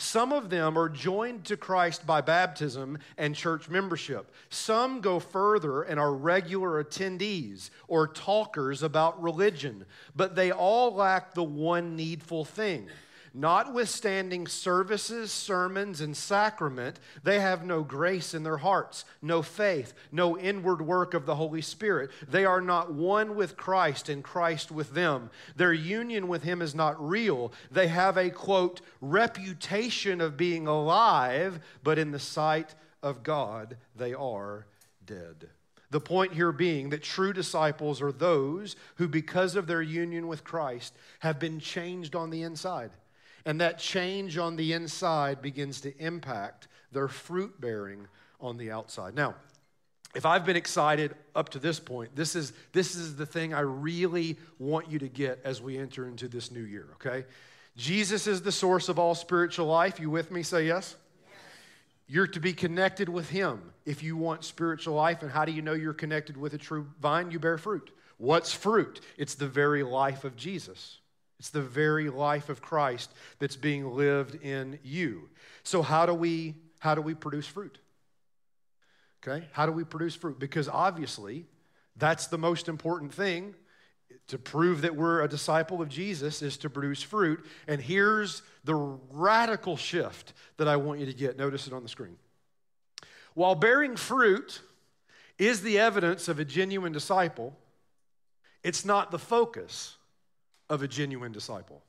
[0.00, 4.32] some of them are joined to Christ by baptism and church membership.
[4.48, 11.34] Some go further and are regular attendees or talkers about religion, but they all lack
[11.34, 12.88] the one needful thing
[13.38, 20.36] Notwithstanding services, sermons, and sacrament, they have no grace in their hearts, no faith, no
[20.36, 22.10] inward work of the Holy Spirit.
[22.28, 25.30] They are not one with Christ and Christ with them.
[25.54, 27.52] Their union with Him is not real.
[27.70, 32.74] They have a, quote, reputation of being alive, but in the sight
[33.04, 34.66] of God, they are
[35.06, 35.48] dead.
[35.92, 40.42] The point here being that true disciples are those who, because of their union with
[40.42, 42.90] Christ, have been changed on the inside.
[43.44, 48.06] And that change on the inside begins to impact their fruit bearing
[48.40, 49.14] on the outside.
[49.14, 49.34] Now,
[50.14, 53.60] if I've been excited up to this point, this is, this is the thing I
[53.60, 57.26] really want you to get as we enter into this new year, okay?
[57.76, 60.00] Jesus is the source of all spiritual life.
[60.00, 60.42] You with me?
[60.42, 60.96] Say yes.
[62.08, 65.22] You're to be connected with Him if you want spiritual life.
[65.22, 67.30] And how do you know you're connected with a true vine?
[67.30, 67.90] You bear fruit.
[68.16, 69.00] What's fruit?
[69.16, 70.98] It's the very life of Jesus.
[71.38, 75.28] It's the very life of Christ that's being lived in you.
[75.62, 77.78] So how do we how do we produce fruit?
[79.22, 79.46] Okay?
[79.52, 80.38] How do we produce fruit?
[80.38, 81.46] Because obviously,
[81.96, 83.54] that's the most important thing
[84.28, 87.44] to prove that we're a disciple of Jesus is to produce fruit.
[87.66, 91.36] And here's the radical shift that I want you to get.
[91.36, 92.16] Notice it on the screen.
[93.34, 94.60] While bearing fruit
[95.38, 97.56] is the evidence of a genuine disciple,
[98.62, 99.97] it's not the focus
[100.68, 101.82] of a genuine disciple.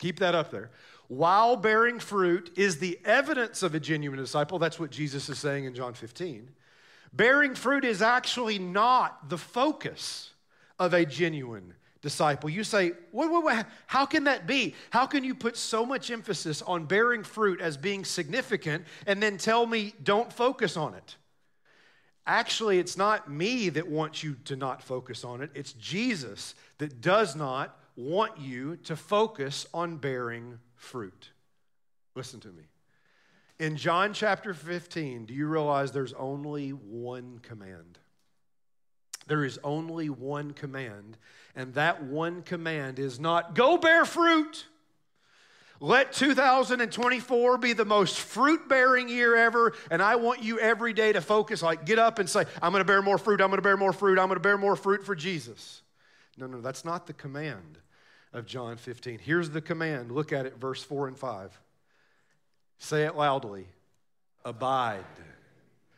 [0.00, 0.70] Keep that up there.
[1.08, 4.58] While bearing fruit is the evidence of a genuine disciple.
[4.58, 6.50] That's what Jesus is saying in John 15.
[7.12, 10.30] Bearing fruit is actually not the focus
[10.78, 12.50] of a genuine disciple.
[12.50, 14.74] You say, wait, wait, wait, how can that be?
[14.90, 19.38] How can you put so much emphasis on bearing fruit as being significant and then
[19.38, 21.16] tell me don't focus on it?
[22.26, 27.00] Actually, it's not me that wants you to not focus on it, it's Jesus that
[27.00, 31.30] does not want you to focus on bearing fruit.
[32.14, 32.64] Listen to me.
[33.58, 37.98] In John chapter 15, do you realize there's only one command?
[39.26, 41.16] There is only one command,
[41.54, 44.66] and that one command is not go bear fruit.
[45.78, 49.72] Let 2024 be the most fruit bearing year ever.
[49.90, 52.82] And I want you every day to focus, like get up and say, I'm going
[52.82, 54.76] to bear more fruit, I'm going to bear more fruit, I'm going to bear more
[54.76, 55.81] fruit for Jesus.
[56.36, 57.78] No, no, that's not the command
[58.32, 59.18] of John 15.
[59.18, 60.10] Here's the command.
[60.10, 61.60] Look at it, verse 4 and 5.
[62.78, 63.66] Say it loudly
[64.44, 65.04] Abide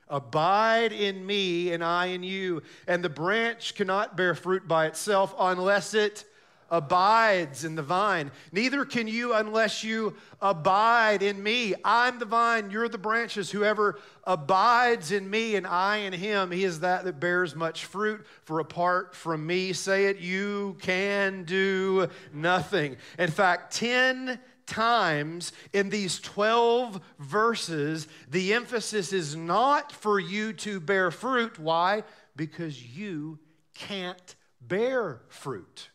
[0.09, 2.63] Abide in me, and I in you.
[2.87, 6.25] And the branch cannot bear fruit by itself unless it
[6.71, 8.31] abides in the vine.
[8.53, 11.75] Neither can you unless you abide in me.
[11.85, 13.51] I'm the vine, you're the branches.
[13.51, 18.25] Whoever abides in me and I in him, he is that that bears much fruit.
[18.45, 22.97] For apart from me, say it, you can do nothing.
[23.19, 30.81] In fact, 10 times in these 12 verses, the emphasis is not for you to
[30.81, 31.59] bear fruit.
[31.59, 32.05] Why?
[32.37, 33.39] Because you
[33.75, 35.91] can't bear fruit.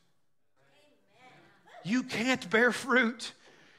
[1.90, 3.34] You can't bear fruit.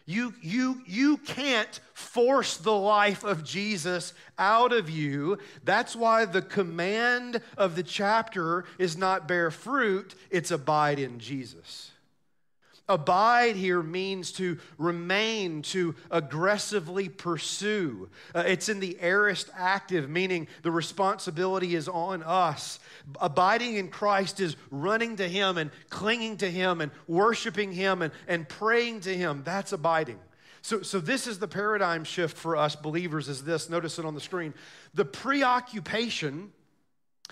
[0.05, 5.39] You, you, you can't force the life of Jesus out of you.
[5.63, 11.93] That's why the command of the chapter is not bear fruit, it's abide in Jesus.
[12.91, 18.11] Abide here means to remain, to aggressively pursue.
[18.35, 22.81] Uh, it's in the aorist active, meaning the responsibility is on us.
[23.21, 28.13] Abiding in Christ is running to Him and clinging to Him and worshiping Him and,
[28.27, 29.43] and praying to Him.
[29.45, 30.19] That's abiding.
[30.63, 33.71] So, so this is the paradigm shift for us believers is this.
[33.71, 34.53] Notice it on the screen.
[34.95, 36.51] The preoccupation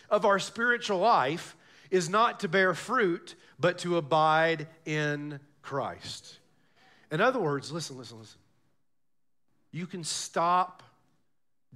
[0.08, 1.56] of our spiritual life
[1.90, 6.38] is not to bear fruit, but to abide in Christ.
[7.10, 8.38] In other words, listen, listen, listen.
[9.70, 10.82] You can stop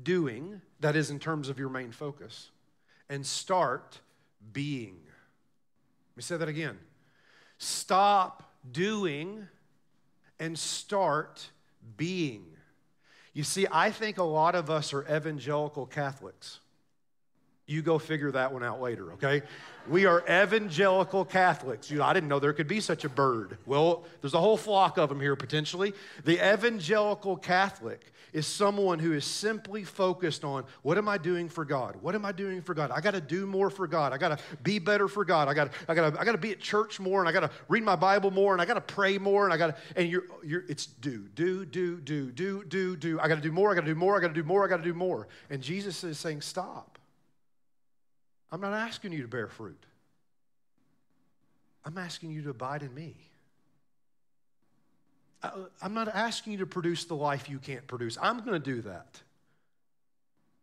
[0.02, 2.50] doing, that is, in terms of your main focus,
[3.08, 4.00] and start
[4.52, 4.96] being.
[6.10, 6.78] Let me say that again.
[7.58, 9.46] Stop doing
[10.38, 11.50] and start
[11.96, 12.46] being.
[13.32, 16.60] You see, I think a lot of us are evangelical Catholics.
[17.72, 19.42] You go figure that one out later, okay?
[19.88, 21.90] We are evangelical Catholics.
[21.90, 23.58] You know, I didn't know there could be such a bird.
[23.66, 25.92] Well, there's a whole flock of them here potentially.
[26.24, 31.64] The evangelical Catholic is someone who is simply focused on what am I doing for
[31.64, 31.96] God?
[32.00, 32.90] What am I doing for God?
[32.90, 34.12] I got to do more for God.
[34.12, 35.48] I got to be better for God.
[35.48, 37.50] I got I got I got to be at church more and I got to
[37.68, 40.08] read my Bible more and I got to pray more and I got to and
[40.08, 43.20] you're you're it's do do do do do do do.
[43.20, 43.70] I got to do more.
[43.70, 44.16] I got to do more.
[44.16, 44.64] I got to do more.
[44.64, 45.28] I got to do more.
[45.50, 46.91] And Jesus is saying stop.
[48.52, 49.82] I'm not asking you to bear fruit.
[51.84, 53.16] I'm asking you to abide in me.
[55.80, 58.16] I'm not asking you to produce the life you can't produce.
[58.20, 59.20] I'm going to do that.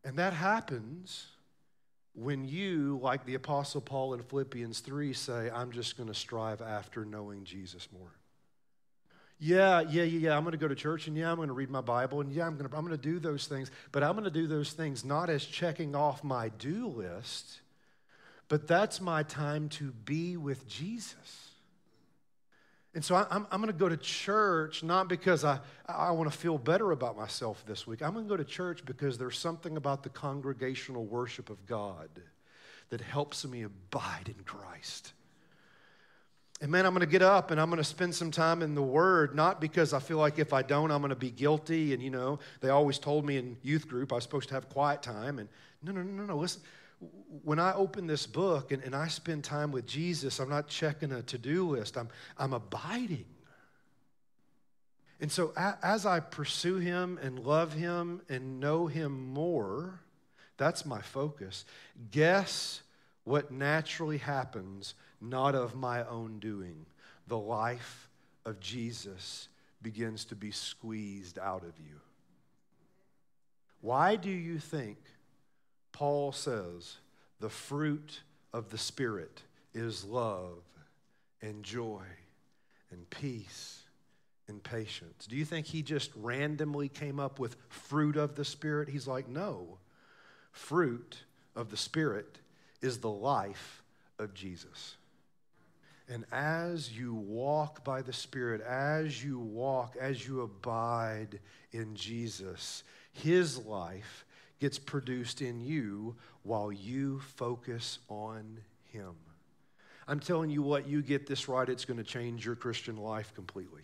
[0.06, 1.26] And that happens
[2.14, 6.62] when you, like the Apostle Paul in Philippians 3, say, I'm just going to strive
[6.62, 8.14] after knowing Jesus more.
[9.42, 11.70] Yeah, yeah, yeah, I'm going to go to church and yeah, I'm going to read
[11.70, 14.12] my Bible and yeah, I'm going to, I'm going to do those things, but I'm
[14.12, 17.60] going to do those things not as checking off my do list
[18.50, 21.50] but that's my time to be with Jesus.
[22.96, 26.36] And so I'm, I'm going to go to church not because I, I want to
[26.36, 28.02] feel better about myself this week.
[28.02, 32.10] I'm going to go to church because there's something about the congregational worship of God
[32.90, 35.14] that helps me abide in Christ.
[36.60, 38.74] And man, I'm going to get up and I'm going to spend some time in
[38.74, 41.94] the Word, not because I feel like if I don't, I'm going to be guilty.
[41.94, 44.68] And, you know, they always told me in youth group I was supposed to have
[44.68, 45.38] quiet time.
[45.38, 45.48] And
[45.84, 46.62] no, no, no, no, listen
[47.44, 51.12] when I open this book and, and I spend time with Jesus, I'm not checking
[51.12, 53.26] a to do list, I'm, I'm abiding.
[55.22, 60.00] And so, a, as I pursue Him and love Him and know Him more,
[60.58, 61.66] that's my focus.
[62.12, 62.82] Guess
[63.24, 66.86] what naturally happens, not of my own doing?
[67.28, 68.10] The life
[68.46, 69.50] of Jesus
[69.82, 72.00] begins to be squeezed out of you.
[73.82, 74.98] Why do you think?
[75.92, 76.98] Paul says
[77.40, 78.22] the fruit
[78.54, 79.42] of the Spirit
[79.74, 80.64] is love
[81.42, 82.04] and joy
[82.92, 83.84] and peace
[84.48, 85.28] and patience.
[85.28, 88.90] Do you think he just randomly came up with fruit of the Spirit?
[88.90, 89.78] He's like, no.
[90.52, 91.24] Fruit
[91.56, 92.40] of the Spirit
[92.82, 93.84] is the life
[94.18, 94.98] of Jesus.
[96.10, 101.40] And as you walk by the Spirit, as you walk, as you abide
[101.72, 102.84] in Jesus,
[103.14, 104.26] his life
[104.60, 108.60] gets produced in you while you focus on
[108.92, 109.16] Him.
[110.08, 113.34] I'm telling you what, you get this right, it's going to change your Christian life
[113.36, 113.84] completely.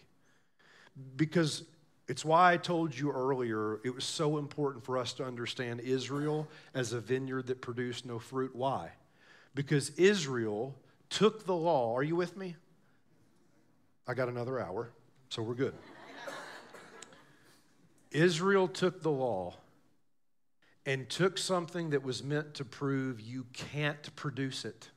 [1.16, 1.64] Because
[2.08, 6.48] it's why I told you earlier it was so important for us to understand Israel
[6.74, 8.56] as a vineyard that produced no fruit.
[8.56, 8.90] Why?
[9.54, 10.76] Because Israel
[11.10, 11.96] took the law.
[11.96, 12.56] Are you with me?
[14.08, 14.92] I got another hour,
[15.30, 15.74] so we're good.
[18.12, 19.56] Israel took the law
[20.86, 24.90] and took something that was meant to prove you can't produce it.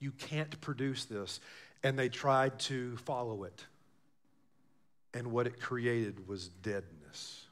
[0.00, 1.38] You can't produce this.
[1.84, 3.66] And they tried to follow it.
[5.14, 7.46] And what it created was deadness.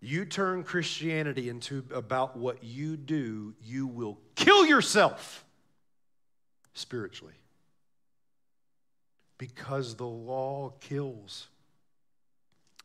[0.00, 5.44] you turn Christianity into about what you do, you will kill yourself
[6.74, 7.34] spiritually.
[9.38, 11.46] Because the law kills,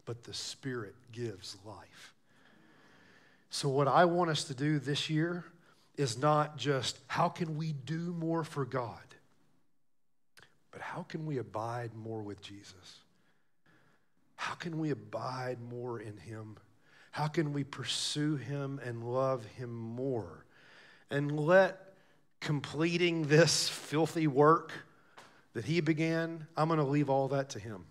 [0.05, 2.13] but the Spirit gives life.
[3.49, 5.45] So, what I want us to do this year
[5.95, 8.99] is not just how can we do more for God,
[10.71, 12.99] but how can we abide more with Jesus?
[14.35, 16.57] How can we abide more in Him?
[17.11, 20.45] How can we pursue Him and love Him more?
[21.09, 21.93] And let
[22.39, 24.71] completing this filthy work
[25.53, 27.85] that He began, I'm going to leave all that to Him.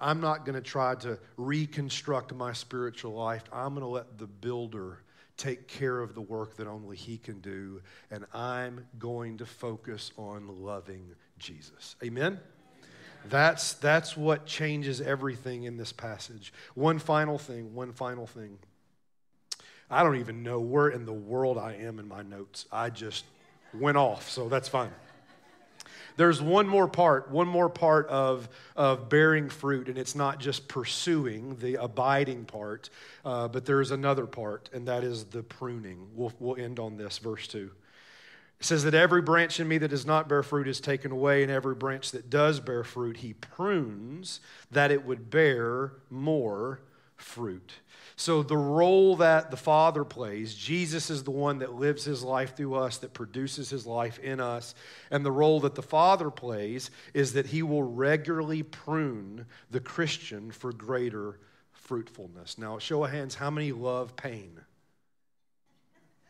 [0.00, 3.44] I'm not going to try to reconstruct my spiritual life.
[3.52, 4.98] I'm going to let the builder
[5.36, 7.80] take care of the work that only He can do.
[8.10, 11.96] And I'm going to focus on loving Jesus.
[12.02, 12.38] Amen?
[13.28, 16.52] That's, that's what changes everything in this passage.
[16.74, 18.58] One final thing, one final thing.
[19.90, 22.66] I don't even know where in the world I am in my notes.
[22.72, 23.24] I just
[23.72, 24.90] went off, so that's fine.
[26.16, 30.66] There's one more part, one more part of, of bearing fruit, and it's not just
[30.66, 32.90] pursuing the abiding part,
[33.24, 36.08] uh, but there's another part, and that is the pruning.
[36.14, 37.70] We'll, we'll end on this, verse 2.
[38.58, 41.42] It says that every branch in me that does not bear fruit is taken away,
[41.42, 44.40] and every branch that does bear fruit, he prunes
[44.70, 46.80] that it would bear more
[47.16, 47.72] fruit.
[48.18, 52.56] So, the role that the Father plays, Jesus is the one that lives his life
[52.56, 54.74] through us, that produces his life in us.
[55.10, 60.50] And the role that the Father plays is that he will regularly prune the Christian
[60.50, 61.38] for greater
[61.72, 62.56] fruitfulness.
[62.56, 64.60] Now, show of hands, how many love pain?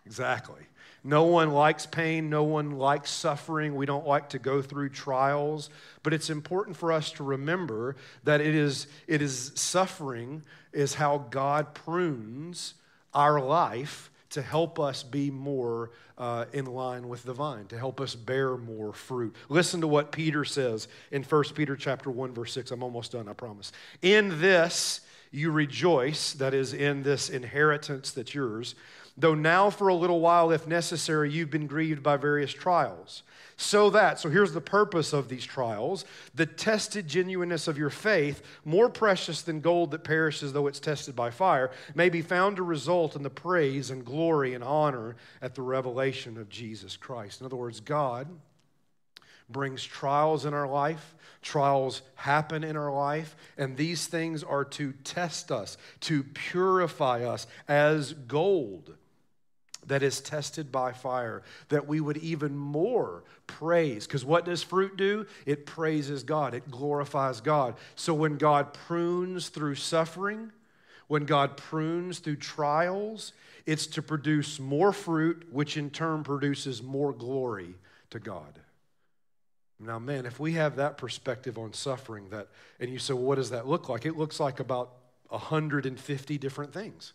[0.05, 0.62] Exactly.
[1.07, 2.28] No one likes pain.
[2.28, 3.76] No one likes suffering.
[3.76, 5.70] We don't like to go through trials.
[6.02, 7.94] But it's important for us to remember
[8.24, 10.42] that it is, it is suffering
[10.72, 12.74] is how God prunes
[13.14, 18.00] our life to help us be more uh, in line with the vine, to help
[18.00, 19.34] us bear more fruit.
[19.48, 22.72] Listen to what Peter says in 1 Peter chapter 1, verse 6.
[22.72, 23.70] I'm almost done, I promise.
[24.02, 28.74] In this you rejoice, that is, in this inheritance that's yours
[29.16, 33.22] though now for a little while, if necessary, you've been grieved by various trials.
[33.58, 36.04] So that, so here's the purpose of these trials
[36.34, 41.16] the tested genuineness of your faith, more precious than gold that perishes though it's tested
[41.16, 45.54] by fire, may be found to result in the praise and glory and honor at
[45.54, 47.40] the revelation of Jesus Christ.
[47.40, 48.28] In other words, God
[49.48, 51.14] brings trials in our life.
[51.40, 57.46] Trials happen in our life, and these things are to test us, to purify us
[57.68, 58.96] as gold
[59.87, 64.07] that is tested by fire, that we would even more praise.
[64.07, 65.26] Because what does fruit do?
[65.47, 67.76] It praises God, it glorifies God.
[67.95, 70.53] So when God prunes through suffering,
[71.09, 73.32] when God prunes through trials,
[73.64, 77.74] it's to produce more fruit, which in turn produces more glory
[78.11, 78.61] to God.
[79.78, 82.49] Now, man, if we have that perspective on suffering, that
[82.80, 84.07] and you say, well, what does that look like?
[84.07, 84.93] It looks like about
[85.28, 87.12] 150 different things.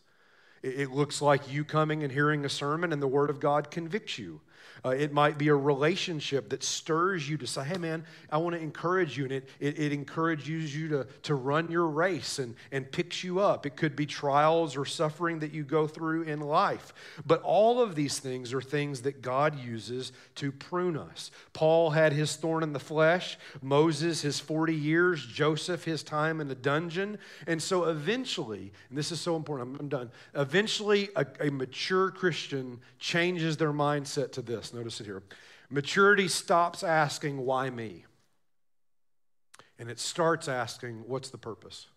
[0.63, 4.19] It looks like you coming and hearing a sermon and the Word of God convicts
[4.19, 4.41] you.
[4.83, 8.55] Uh, it might be a relationship that stirs you to say, hey, man, I want
[8.55, 9.25] to encourage you.
[9.25, 13.39] And it, it, it, encourages you to, to run your race and, and picks you
[13.39, 13.65] up.
[13.65, 16.93] It could be trials or suffering that you go through in life.
[17.25, 21.31] But all of these things are things that God uses to prune us.
[21.53, 26.47] Paul had his thorn in the flesh, Moses his 40 years, Joseph his time in
[26.47, 27.17] the dungeon.
[27.47, 32.11] And so eventually, and this is so important, I'm, I'm done, eventually a, a mature
[32.11, 34.50] Christian changes their mindset to this.
[34.73, 35.23] Notice it here.
[35.69, 38.05] Maturity stops asking, why me?
[39.79, 41.87] And it starts asking, what's the purpose?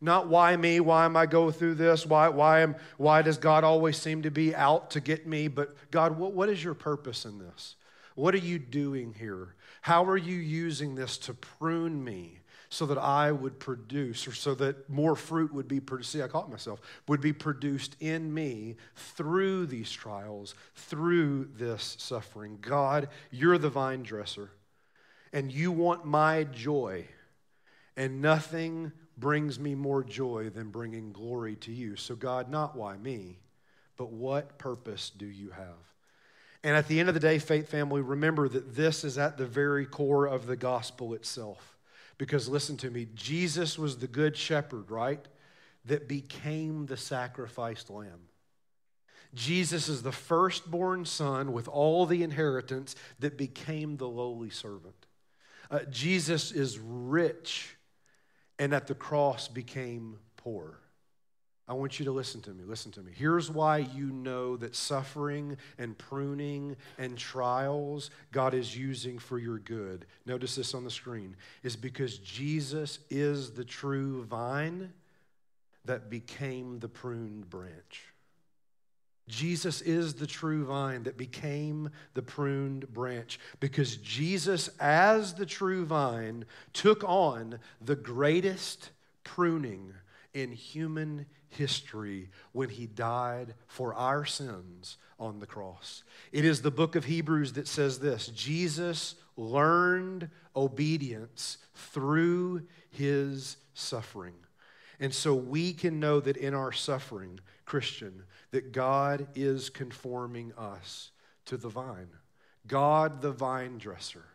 [0.00, 3.64] Not why me, why am I going through this, why, why, am, why does God
[3.64, 7.24] always seem to be out to get me, but God, what, what is your purpose
[7.24, 7.76] in this?
[8.14, 9.54] What are you doing here?
[9.82, 12.39] How are you using this to prune me
[12.72, 16.12] so that I would produce, or so that more fruit would be produced.
[16.12, 22.58] See, I caught myself, would be produced in me through these trials, through this suffering.
[22.60, 24.52] God, you're the vine dresser,
[25.32, 27.06] and you want my joy,
[27.96, 31.96] and nothing brings me more joy than bringing glory to you.
[31.96, 33.40] So, God, not why me,
[33.96, 35.90] but what purpose do you have?
[36.62, 39.46] And at the end of the day, faith family, remember that this is at the
[39.46, 41.76] very core of the gospel itself.
[42.20, 45.26] Because listen to me, Jesus was the good shepherd, right?
[45.86, 48.28] That became the sacrificed lamb.
[49.32, 55.06] Jesus is the firstborn son with all the inheritance that became the lowly servant.
[55.70, 57.74] Uh, Jesus is rich
[58.58, 60.78] and at the cross became poor.
[61.70, 62.64] I want you to listen to me.
[62.64, 63.12] Listen to me.
[63.14, 69.60] Here's why you know that suffering and pruning and trials God is using for your
[69.60, 70.04] good.
[70.26, 74.92] Notice this on the screen is because Jesus is the true vine
[75.84, 78.04] that became the pruned branch.
[79.28, 85.84] Jesus is the true vine that became the pruned branch because Jesus, as the true
[85.84, 88.90] vine, took on the greatest
[89.22, 89.94] pruning
[90.34, 96.04] in human history when he died for our sins on the cross.
[96.32, 104.34] It is the book of Hebrews that says this Jesus learned obedience through his suffering.
[105.00, 111.10] And so we can know that in our suffering, Christian, that God is conforming us
[111.46, 112.10] to the vine.
[112.66, 114.26] God, the vine dresser,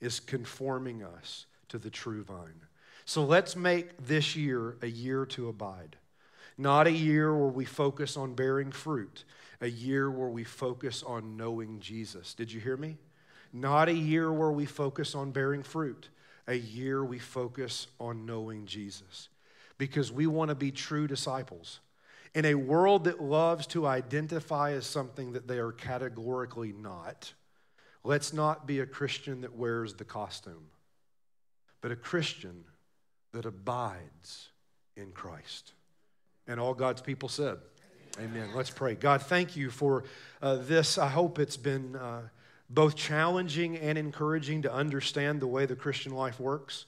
[0.00, 2.60] is conforming us to the true vine.
[3.04, 5.96] So let's make this year a year to abide.
[6.56, 9.24] Not a year where we focus on bearing fruit,
[9.60, 12.34] a year where we focus on knowing Jesus.
[12.34, 12.96] Did you hear me?
[13.52, 16.08] Not a year where we focus on bearing fruit,
[16.46, 19.28] a year we focus on knowing Jesus.
[19.78, 21.80] Because we want to be true disciples.
[22.34, 27.32] In a world that loves to identify as something that they are categorically not,
[28.02, 30.66] let's not be a Christian that wears the costume,
[31.80, 32.64] but a Christian
[33.34, 34.48] that abides
[34.96, 35.72] in Christ.
[36.46, 37.58] And all God's people said,
[38.18, 38.50] Amen.
[38.54, 38.94] Let's pray.
[38.94, 40.04] God, thank you for
[40.40, 40.98] uh, this.
[40.98, 42.22] I hope it's been uh,
[42.70, 46.86] both challenging and encouraging to understand the way the Christian life works.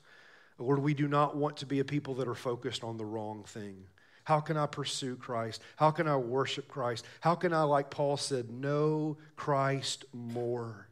[0.59, 3.42] Lord, we do not want to be a people that are focused on the wrong
[3.42, 3.86] thing.
[4.22, 5.61] How can I pursue Christ?
[5.76, 7.05] How can I worship Christ?
[7.20, 10.88] How can I, like Paul said, know Christ more?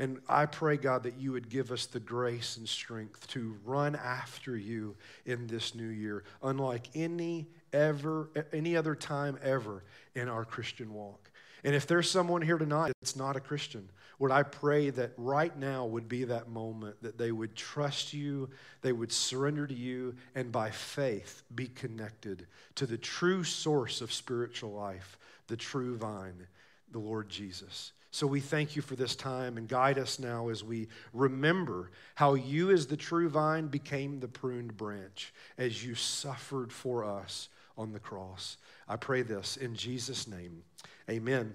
[0.00, 3.94] And I pray, God, that you would give us the grace and strength to run
[3.94, 4.96] after you
[5.26, 9.84] in this new year, unlike any ever any other time ever
[10.14, 11.30] in our Christian walk.
[11.64, 15.54] And if there's someone here tonight that's not a Christian, would I pray that right
[15.54, 18.48] now would be that moment that they would trust you,
[18.80, 22.46] they would surrender to you, and by faith be connected
[22.76, 26.46] to the true source of spiritual life, the true vine,
[26.90, 27.92] the Lord Jesus.
[28.10, 32.34] So we thank you for this time and guide us now as we remember how
[32.34, 37.48] you, as the true vine, became the pruned branch as you suffered for us
[37.78, 38.56] on the cross.
[38.88, 40.64] I pray this in Jesus' name.
[41.08, 41.54] Amen.